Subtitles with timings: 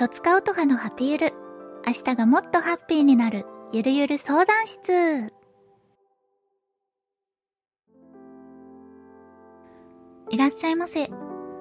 [0.00, 1.34] とつかうとはのハピゆる。
[1.86, 5.30] 明日がもっとハッピーになる、ゆるゆる相談室。
[10.30, 11.08] いらっしゃいませ。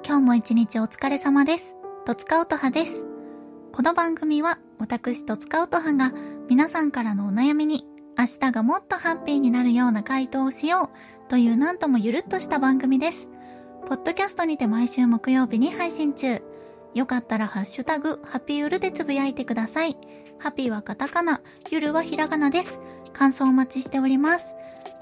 [0.06, 1.76] 今日も一日お疲れ様です。
[2.06, 3.04] とつかうとはです。
[3.74, 6.14] この番組は、私とつかうとはが、
[6.48, 7.86] 皆さんからのお悩みに、
[8.18, 10.92] 明日がもっとハッピーになるような回答をしよ
[11.28, 13.30] う、というなんともゆるっとした番組です。
[13.86, 16.42] ポッドキャストにて毎週木曜日に配信中。
[16.96, 19.98] よかったらハッシュタグ、ハピーユルでつぶやいてください。
[20.40, 22.80] ハピーはカタカナ、ユルはひらがなです。
[23.14, 24.56] 感想お待ちしております。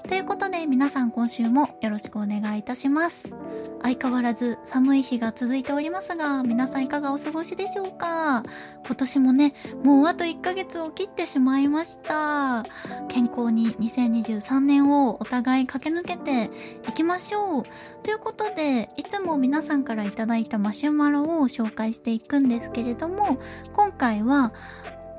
[0.08, 3.34] ということで皆さん今週もよろしくお願いいたします。
[3.82, 8.42] 相変わらず寒い日が続いておりますが、皆さんいかがお過ごしでしょうか？
[8.86, 9.52] 今年もね、
[9.84, 12.64] もうあと1ヶ月を切ってしまいました。
[13.08, 16.50] 健康に2023年をお互い駆け抜けて
[16.88, 17.62] いきましょう。
[18.02, 23.38] ということで、いつも皆さんからいただいたマシュマロを紹介していくんですけれども、
[23.74, 24.54] 今回は、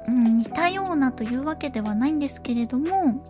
[0.08, 3.24] うん、似たようなというわけではないんですけれども、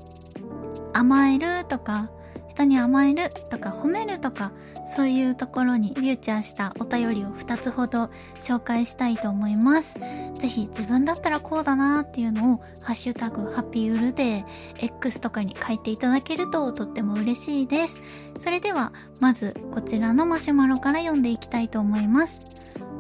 [0.94, 2.10] 甘えるとか、
[2.50, 4.52] 人に甘えるとか褒めるとか、
[4.86, 8.10] そういうところにフューチャーしたお便りを2つほど
[8.40, 10.00] 紹介したいと思います。
[10.40, 14.46] ぜひ自分だったらこうだなーっていうのを、ハッシュタグハッピーウルで
[14.80, 18.02] X とかに書いていただけるととっても嬉しいです。
[18.40, 22.42] それでは、まずこちらのマシュマロから読んでいきたいと思います。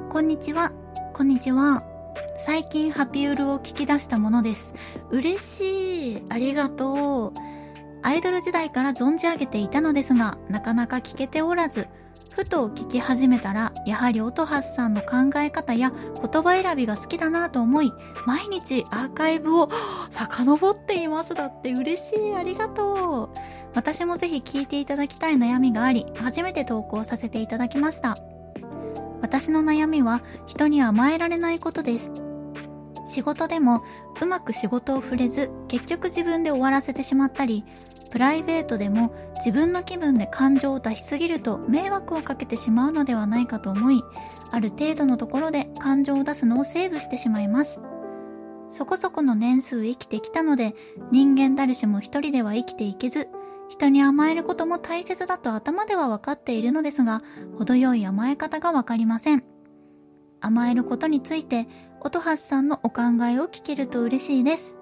[0.09, 0.71] こんにちは。
[1.13, 1.83] こんにちは。
[2.45, 4.73] 最近ハピウルを聞き出したものです。
[5.09, 6.23] 嬉しい。
[6.29, 7.58] ありがとう。
[8.01, 11.87] アイドル時代から存じ上げていたのですが、なかなか聞けておらず、
[12.31, 17.91] ふと聞き始めたら、やはり音橋さんの考え方や言葉選びが好きだなと思い、
[18.25, 19.69] 毎日アーカイブを
[20.09, 21.33] 遡っています。
[21.33, 22.35] だって嬉しい。
[22.35, 23.37] ありがとう。
[23.75, 28.17] 私もぜひ聞いていただきたい悩みがあり、初めて投稿させていただきました。
[29.21, 32.13] 私の悩みは、人に甘えられないことです。
[33.05, 33.83] 仕事でも、
[34.21, 37.65] うまく仕事を触れず、結局自分で終わらせてしまったり、
[38.09, 44.03] プライベートでも自分の気分で感情を出しすぎると迷惑をかけてしまうのではないかと思い、
[44.51, 47.81] ある程度のところで感情を出すのをセーブしてしまいます。
[48.69, 50.75] そこそこの年数生きてきたので、
[51.11, 53.29] 人間誰しも一人では生きていけず、
[53.67, 57.21] 人に甘えることも大切だと頭では分かっているのですが、
[57.57, 59.43] 程よい甘え方が分かりません。
[60.41, 61.67] 甘えることについて、
[62.01, 64.78] 音橋さんのお考えを聞けると嬉しいです。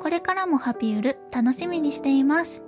[0.00, 2.64] これからもハピウル楽しみにしています。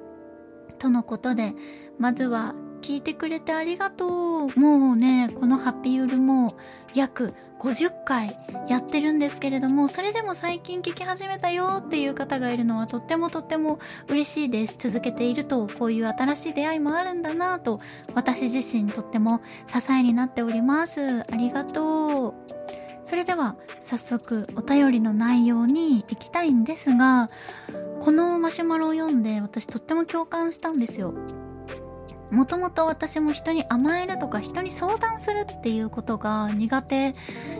[0.78, 1.54] とのことで、
[1.98, 4.60] まずは聞いてくれてありがとう。
[4.60, 6.56] もうね、このハピウルも
[6.94, 8.36] 約50回
[8.68, 13.78] やってるんですけれども、それでも最近聞き始めたよっていう方がいるのはとってもとっても
[14.08, 14.76] 嬉しいです。
[14.78, 17.80] 続けているとこういう新しい出会いもあるんだなと、
[18.14, 21.22] 私自身とっても支えになっております。
[21.22, 22.34] ありがとう。
[23.04, 27.30] それでは早速お便りの内容に行きたいんですが、
[28.00, 31.14] このマシュマロを読んで私とっても共感したんですよ。
[32.30, 37.14] もともと私も人に甘えるとか人に相談するっていうことが苦手、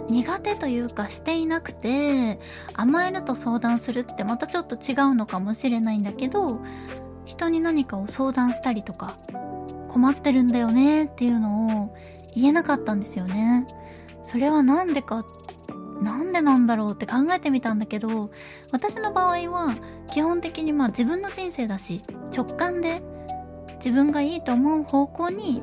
[0.09, 2.41] 苦手というかしていなくて、
[2.73, 6.61] 甘えると相談するってまたちょっと違うのかもしれないんだけど、
[7.27, 9.17] 人に何かを相談したりとか、
[9.91, 11.97] 困ってるんだよねっていうのを
[12.35, 13.67] 言えなかったんですよね。
[14.25, 15.25] それはなんでか、
[16.01, 18.31] なんでなんだろうって考えてみたんだけど、
[18.73, 19.77] 私の場合は
[20.11, 22.03] 基本的にまあ自分の人生だし、
[22.35, 23.03] 直感で
[23.77, 25.63] 自分がいいと思う方向に、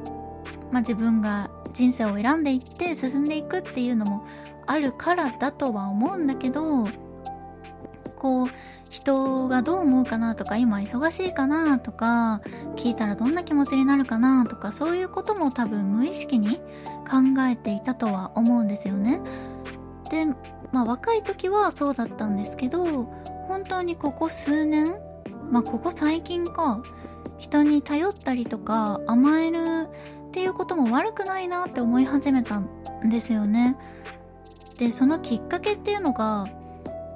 [0.71, 4.25] まあ自分が人生を選んでいって進んでいくっていうのも
[4.65, 6.87] あるからだとは思うんだけど、
[8.19, 8.47] こう、
[8.89, 12.41] 人がどう思うかなとか、今忙しいかなとか、
[12.75, 16.57] 聞いたらどんな気持ちになるかなとか、そういうことも多分無意識に
[17.09, 19.21] 考えていたとは思うんですよね。
[20.09, 20.25] で、
[20.71, 23.05] まあ若い時はそうだったんですけど、
[23.47, 24.95] 本当にここ数年、
[25.51, 26.81] まあここ最近か、
[27.37, 29.87] 人に頼ったりとか甘える
[30.27, 32.67] っていうことも悪くないなって思い始めたん
[33.09, 33.77] ですよね。
[34.77, 36.47] で、そのきっかけっていうのが、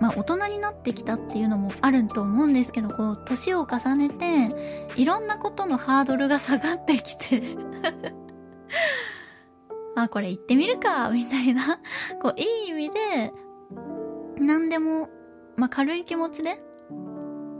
[0.03, 4.53] まあ大人になってきたっていうのもあると思うんですけど、こう、年を重ねて、
[4.97, 7.55] いろんなことのハードルが下がってきて
[9.95, 11.79] あ、これ行ってみるか、みたいな、
[12.21, 13.31] こう、いい意味で、
[14.39, 15.07] 何でも、
[15.55, 16.61] まあ軽い気持ちで、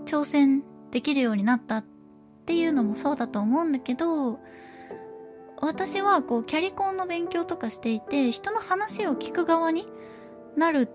[0.04, 1.86] 挑戦できるようになったっ
[2.46, 4.42] ていうのもそうだと思うんだけど、
[5.62, 9.86] 私はこう、キャリコンの勉強とかしていて、人の話を聞く側に
[10.58, 10.90] なる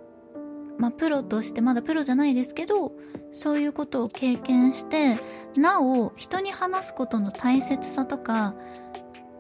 [0.79, 2.93] まあ、プロとしてまだプロじゃないですけど、
[3.33, 5.19] そういうことを経験して、
[5.57, 8.55] なお、人に話すことの大切さとか、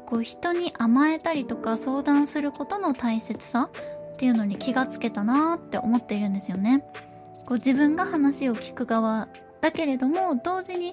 [0.06, 3.70] こう、人に甘えたりとか相談することの大切さ
[4.14, 6.84] っていうのに気がつけたなって思っているんですよね。
[7.46, 9.28] こう自分が話を聞く側
[9.60, 10.92] だけれども同時に、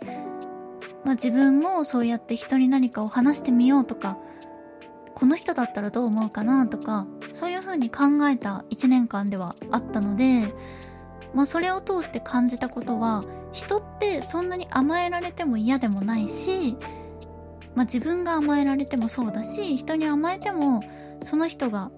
[1.04, 4.18] まあ、自分もそうやって人に何かを話してみようとか
[5.16, 10.54] この人だったらどう思うかなとかそういう風に考えた1年間ではあったので、
[11.34, 13.24] まあ、それを通して感じたことは
[13.54, 16.76] 人ってそんなに甘えられても嫌でもないし、
[17.76, 20.82] まあ、自分が甘えられてもそうだし人に甘えても
[21.24, 21.92] その人が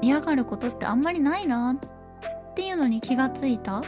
[0.00, 3.82] 嫌がることってあんまりないなっていうのに気がついた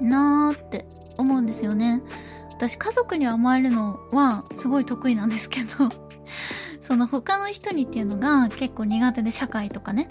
[0.00, 0.86] なーって
[1.16, 2.02] 思うんですよね。
[2.50, 5.90] 私家族に甘えるのはすごい得意なんですけど
[6.86, 10.08] その他の人にっていうのが結構苦手で社会とかね。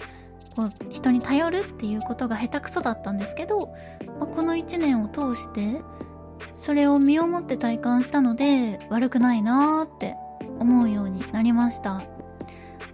[0.56, 3.74] こう人に頼るっていうことが下手くそだったんですけど、
[4.20, 5.82] まあ、この1年を通して
[6.54, 10.14] それを身をもって体感したので悪くないなーって
[10.60, 12.04] 思うようになりました。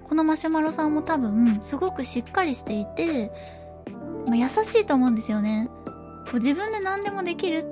[0.08, 3.30] このマシュマロさんも多分すごくしっかりしていて、
[4.26, 5.68] まあ、優しいと思うんですよね。
[6.24, 7.64] こう自分で何でもできる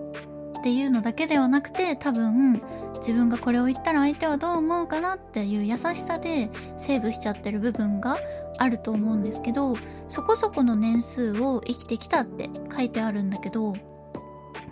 [0.59, 2.61] っていうのだけではなくて多分
[2.97, 8.19] 自分がこれを言ったら相手はどう思うかなっていう優しさでセーブしちゃってる部分が
[8.59, 9.77] あると思うんですけど
[10.09, 13.75] そこそこの年数を生きてきたって書いてあるんだけど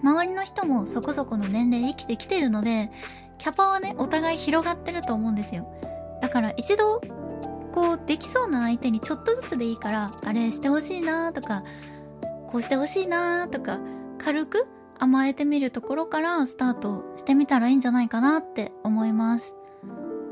[0.02, 2.90] 周りの人もそこそこの年齢生きてきてるので
[3.38, 5.69] キャパはねお互い広がってると思うんですよ。
[6.20, 7.00] だから一度
[7.72, 11.62] こうできそうな相手にちょっとずつでいいからあれしてほしいなとか
[12.48, 13.78] こうしてほしいなとか
[14.19, 14.66] 軽く
[14.98, 19.54] 甘えてみるところからスタートしてみたらいいんじゃないかなって思います。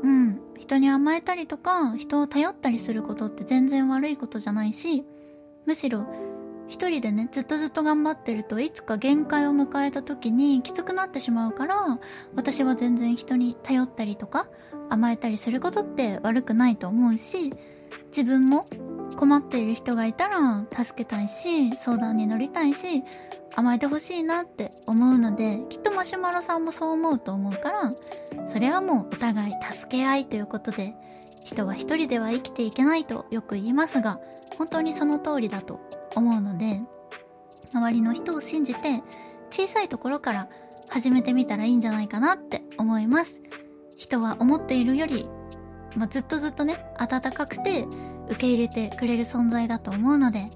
[0.03, 0.39] うん。
[0.57, 5.05] 人に甘えたりとか、人を頼ったりすることって全然悪いことじゃないし、
[5.65, 6.05] むしろ、
[6.67, 11.99] 一人でね、ずっとずっと頑張ってるといつか限界を迎えた時にきつくなってしまうから、
[12.35, 14.47] 私は全然人に頼ったりとか、
[14.89, 17.53] 甘えたりすることって悪くないと思うし、
[18.07, 18.67] 自分も
[19.15, 23.03] 困っている人がいたら助けたいし、相談に乗りたいし、
[23.55, 27.93] 甘えてほしいなって思うので、きっとマシュマロさんもそう思うと思うから、
[28.47, 30.95] それはもうお互い助け合いということで、
[31.45, 34.19] 人は一人では生きていけないとよく言いますが、
[34.57, 35.79] 本当にその通りだと
[36.15, 36.81] 思うので、
[37.73, 39.03] 周りの人を信じて、
[39.51, 40.49] 小さいところから
[40.89, 43.41] 始めてみたらいいんじゃないかなって思います。
[43.97, 45.29] 人は思っているより、
[45.95, 47.85] まあ、ずっとずっとね、温かくて
[48.27, 50.49] 受け入れてくれる存在だと思うので、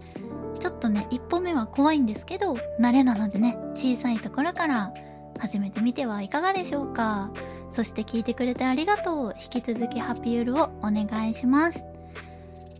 [0.60, 4.94] ちょっとね、一歩目は怖いんですけど、慣れなのでね、小さいところから
[5.40, 7.32] 始めてみてはいかがでしょうか。
[7.72, 9.34] そして聞いてくれてありがとう。
[9.40, 11.86] 引き続きハッピーウールをお願いします。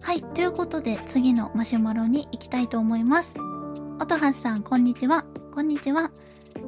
[0.02, 3.38] はい、ということで次のマシュマロに行きたいと思います。
[4.02, 5.26] 音橋さん、こんにちは。
[5.54, 6.12] こんにちは。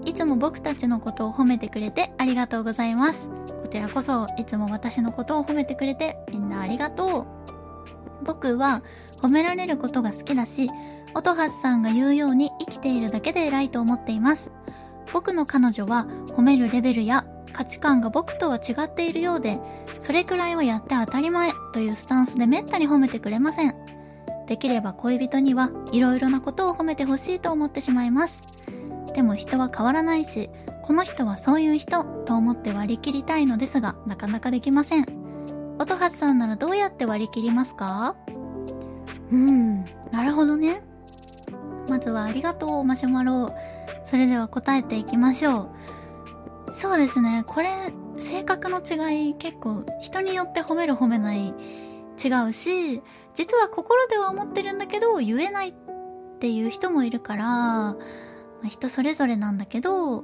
[0.05, 3.29] いつも僕たちのことを褒めてくれてありがとうございます。
[3.61, 7.25] こちらこそ、いつも私のことを褒めてくれてみんなありがとう。
[8.23, 8.83] 僕は
[9.21, 10.69] 褒められることが好きだし、
[11.13, 14.51] 音橋さんが言うように生きているだけで偉いと思っています。
[15.13, 16.05] 僕の彼女は
[16.37, 19.59] 褒めるレベルや価値観が僕とは違っているようで、
[19.99, 23.75] それくらいはやって当たり前というスタンスでめったに褒めてくれません。
[24.47, 28.43] できれば恋人にはいろいろなことを褒めてほしいと思ってしまいます。
[29.13, 30.49] でも人は変わらないし、
[30.83, 35.05] この人はそういう人と思って割り切りたいのですが、なかなかできません。
[35.77, 38.15] 音橋さんならどうやって割り切りますか？
[39.31, 40.81] うん、なるほどね。
[41.87, 43.53] まずはありがとう、マシュマロ。
[44.05, 45.69] それでは答えていきましょ
[46.67, 46.73] う。
[46.73, 47.43] そうですね。
[47.45, 47.69] これ、
[48.17, 51.53] 性格の違い結構人によって褒める褒めない
[52.23, 53.01] 違うし、
[53.33, 55.73] 実は心では思ってるんだけど言えないっ
[56.39, 57.97] ていう人もいるから、ま
[58.65, 60.23] あ、人それぞれなんだけど、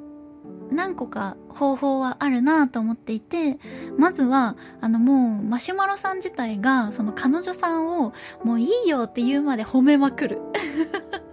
[0.72, 3.58] 何個か方法はあるなと思っていて、
[3.98, 10.42] まずは、あのもう、マシュマロさん自体が、その彼女さんを、もういいよって言うまで褒めまくる。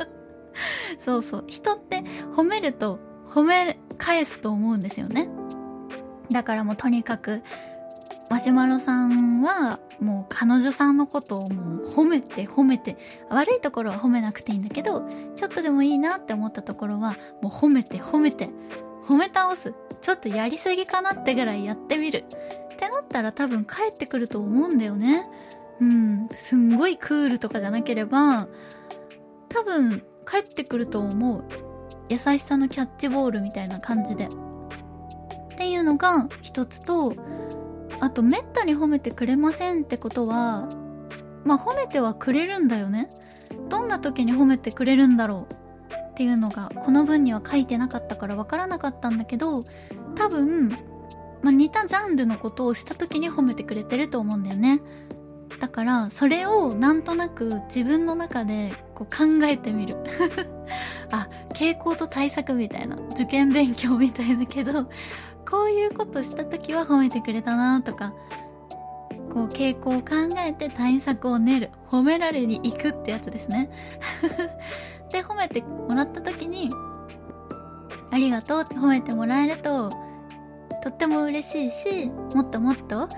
[0.98, 1.44] そうそう。
[1.46, 2.02] 人って
[2.36, 2.98] 褒めると
[3.28, 5.28] 褒め返すと思うんですよね。
[6.30, 7.42] だからもうとにかく、
[8.30, 12.96] マシュマロさんはもう彼女さんのことをもう褒めて褒めて、
[13.28, 18.48] 悪いところは褒めなくていいんだけど、ちょっとでもいいなって思ったところはもう褒めて褒めて、
[19.04, 19.74] 褒め倒す。
[20.00, 22.24] ちょっとやりすぎかなってぐらいやってみる。
[22.72, 25.28] ってなったら多分帰ってくると思うんだよね。
[25.80, 26.28] うん。
[26.32, 28.48] すんごいクールとかじゃなければ、
[29.48, 31.44] 多分帰ってくると思う。
[32.08, 34.26] 優しさのキャッチボールみたいな感じで。
[34.26, 37.14] っていうのが一つと、
[38.00, 40.68] あと、めったに褒めてくれませんってことは、
[41.44, 43.08] まあ、褒めてはくれるんだよね。
[43.68, 45.54] どんな時に褒めてくれるんだろう
[45.94, 49.64] っていうのが、この文には書いてなかったからわからなかったんだけど、
[50.16, 50.70] 多分、
[51.42, 54.80] まあ、似たジャンルのことをした時に褒めてくれてると思うんだよね。
[55.60, 59.96] だからそれをなんとなく自分の中でこう考えてみる。
[61.10, 62.96] あ傾向と対策みたいな。
[63.12, 64.84] 受験勉強みたいだけど
[65.48, 68.12] こういうことした時は褒めてくれたなとか。
[69.32, 71.70] こう傾向を考えて対策を練る。
[71.90, 73.68] 褒められに行くってやつですね。
[75.10, 76.70] で褒めてもらった時に
[78.10, 79.90] ありがとうって褒めてもらえると
[80.82, 83.08] とっても嬉しいしもっともっと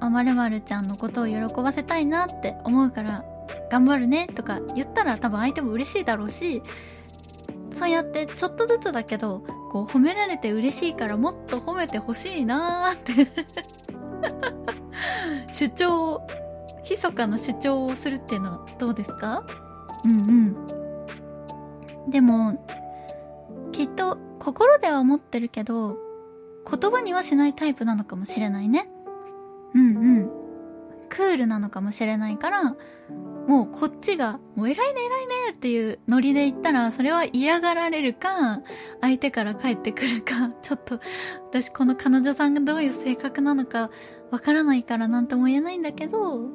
[0.00, 3.24] まるまるちゃんのことを喜ばせたいなって思うから
[3.72, 6.62] 頑張るねとか言ったら多分相手も嬉しいだろうし
[7.72, 13.32] そうやってちょっとずつだけどこう褒められて嬉しいからもっと褒めてほしいなーって。
[15.50, 16.26] 主張を
[16.88, 19.44] 密かな主張をするっていうのはどうですか？
[20.04, 20.56] うん
[22.06, 22.10] うん。
[22.10, 22.62] でも
[23.72, 25.96] きっと心では思ってるけど
[26.70, 28.90] 言葉にはしないタイプなのかもしれないね。
[29.74, 30.30] うんうん。
[31.08, 32.76] クールなのかもしれないから
[33.46, 38.62] もうこっちが、もう偉いね偉いねっていうノリで言ったら、それは嫌がられるか、
[39.00, 41.00] 相手から帰ってくるか、 ちょっと、
[41.48, 43.90] 私この彼女さんがどういう性格なのか
[44.30, 46.50] わからないからなんとも言えないんだけど、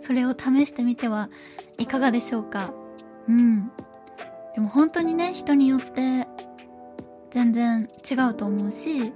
[0.00, 1.30] それを試してみては
[1.78, 2.74] いかがでしょうか。
[3.28, 3.70] うん。
[4.54, 6.26] でも本当にね、人によって
[7.30, 9.12] 全然違うと思うし、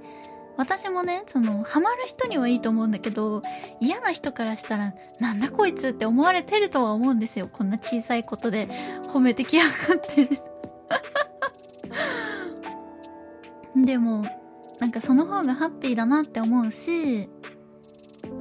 [0.57, 3.43] 私もね、その、ハマる人にはいいと思うんだけど、
[3.79, 7.47] 嫌な人からしたら、なんだこいつって思われてるとは思うんですよ。
[7.51, 8.67] こんな小さいことで
[9.07, 10.29] 褒めてきやがって
[13.85, 14.25] でも、
[14.79, 17.29] なんかその方がハッピーだなって思うし、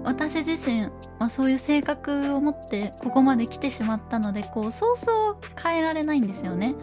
[0.02, 0.86] 私自身、
[1.18, 6.74] まあ、そういう性格を持ってここまで来てしまったので、こう、そうそう変えられないんですよね。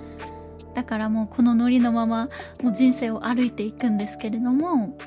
[0.76, 2.30] だからもうこのノリのまま、
[2.62, 4.98] もう人生を歩いていくんですけれども、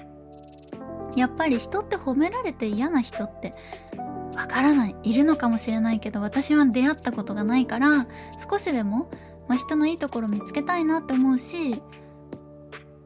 [1.16, 3.54] やっぱり人って褒められて嫌な人って
[4.37, 4.96] わからない。
[5.02, 8.06] いるのかもしれないけど、私は出会ったことがないから、
[8.50, 9.11] 少しでも、
[9.49, 11.82] まあ、人のいいところ見つけたいなって思うし、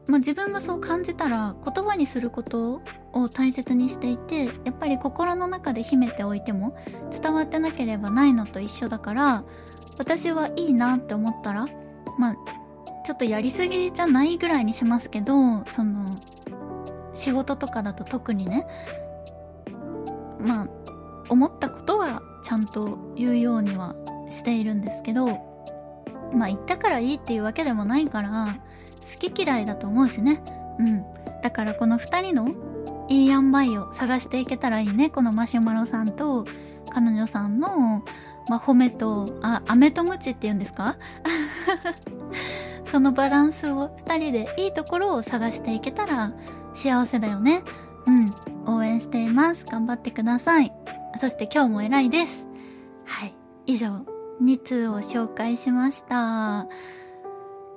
[0.06, 6.76] まあ、自分がそう感じたら言葉にすることを大切にしていて、やっぱり心の中で秘めておいても
[7.12, 9.44] 伝わってなければないのと一緒だから、
[9.98, 11.66] 私はいいなって思ったら、
[12.18, 12.36] まあ、
[13.04, 16.18] ちょっとやりすぎじゃないぐらいにしますけど、その、
[17.20, 18.66] 仕事とかだと特にね
[20.40, 20.68] まあ
[21.28, 23.94] 思ったことはちゃんと言うようには
[24.30, 25.26] しているんですけど
[26.32, 28.58] まあ言ったからいいっていうわけでもないから
[29.12, 30.42] 好き嫌いだと思うしね。
[30.78, 31.04] うん。
[31.42, 32.54] だからこの2人の
[33.08, 35.10] いい塩梅を探していけたらいいね。
[35.10, 36.44] このマシュマロさんと
[36.90, 38.04] 彼女さんの
[38.48, 40.96] まあ、褒めと、あ、飴とムチって言うんですか？
[42.84, 46.32] そのバランスを2人でいいところを探していけたら
[46.74, 47.62] 幸せだよね。
[48.06, 48.34] うん。
[48.66, 49.64] 応援しています。
[49.64, 50.72] 頑張ってください。
[51.20, 52.46] そして今日も偉いです。
[53.04, 53.34] はい。
[53.66, 54.06] 以上、
[54.42, 56.66] 2通を紹介しました。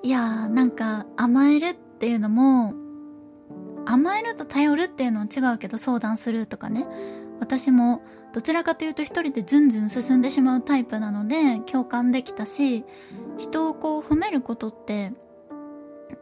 [0.01, 2.73] いやー、なんか甘えるっていうのも、
[3.85, 6.87] 甘えると頼るっていうのは違うけど相談するとかね。
[7.39, 8.01] 私も
[8.33, 12.85] どちらかというと一人でズンズン進んでしまうタイプなので共感できたし、
[13.37, 15.13] 人をこう褒めることって、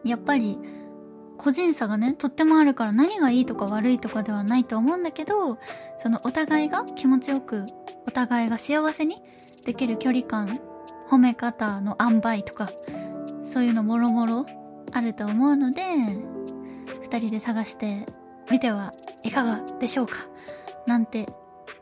[0.04, 0.58] やっぱり
[1.42, 5.58] 個人差がね、とってもあるから何がいいとか悪いとかではないと思うんだけど、
[5.98, 7.66] そのお互いが気持ちよく、
[8.08, 9.24] お互いが幸せに
[9.66, 10.60] できる距離感、
[11.10, 12.70] 褒め方の塩梅とか、
[13.44, 14.46] そういうのもろもろ
[14.92, 15.82] あると思うので、
[17.02, 18.06] 二人で探して
[18.52, 18.94] みては
[19.24, 20.18] いかがでしょうか
[20.86, 21.28] なんて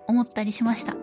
[0.08, 0.96] 思ったりしました。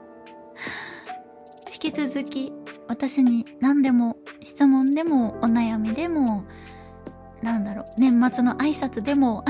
[1.70, 2.54] 引き続き
[2.88, 6.44] 私に何でも質問でもお悩みでも
[7.42, 9.44] なんだろう、年末の挨拶でも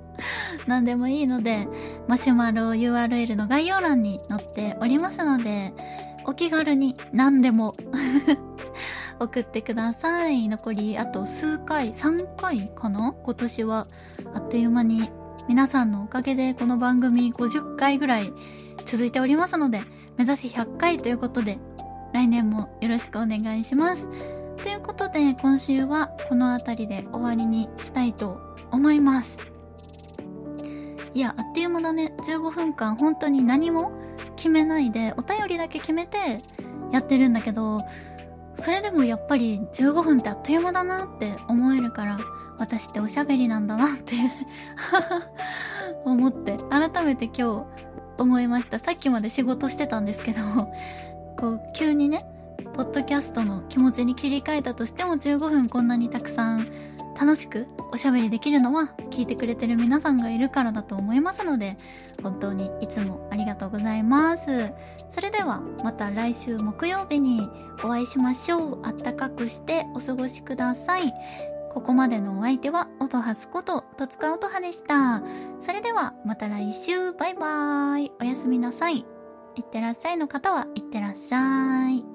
[0.66, 1.68] 何でもいいので、
[2.08, 5.72] マシュマロ URL の概要欄に載っておりますので、
[6.24, 7.74] お気軽に何でも
[9.18, 10.48] 送ってください。
[10.48, 13.14] 残りあと数回、3回かな？
[13.24, 13.86] 今年は。
[14.34, 15.10] あっという間に
[15.48, 18.32] 皆さんのおかげでこの番組50回ぐらい
[18.86, 19.82] 続いておりますので、
[20.16, 21.58] 目指せ100回ということで、
[22.12, 24.08] 来年もよろしくお願いします。
[24.62, 28.40] ということで、今週はこの辺りで終わりにしたいと
[28.70, 29.38] 思います。
[31.14, 32.14] いや、あっという間だね。
[32.28, 33.90] 15分間本当に何も
[34.36, 36.42] 決めないで、お便りだけ決めて
[36.92, 37.80] やってるんだけど、
[38.56, 42.20] それでもやっぱり15分ってあっという間だなって思えるから、
[42.58, 44.14] 私っておしゃべりなんだなって
[46.06, 47.66] 思って、改めて今日
[48.18, 48.78] 思いました。
[48.78, 50.40] さっきまで仕事してたんですけど、
[51.36, 52.31] こう、急にね、
[52.74, 56.66] ポッドキャストの気持ちに切り替えたとしても15分こんなにたくさん
[57.20, 61.76] 楽しくおしゃべりできるのは聞いてくれてる皆さんがいるからだと思いますので
[62.22, 64.72] 本当にいつもありがとうございます。
[65.10, 67.48] それではまた来週木曜日に
[67.84, 68.80] お会いしましょう。
[68.82, 71.12] あったかくしてお過ごしください。
[71.70, 75.22] ここまでのお相手は音はすこと戸塚音葉でした。
[75.60, 77.12] それではまた来週。
[77.12, 78.12] バイバーイ。
[78.20, 78.98] おやすみなさい。
[78.98, 82.11] いってらっしゃいの方はいってらっしゃい。